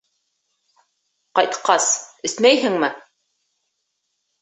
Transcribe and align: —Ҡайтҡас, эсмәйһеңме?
—Ҡайтҡас, 1.41 1.91
эсмәйһеңме? 2.31 2.93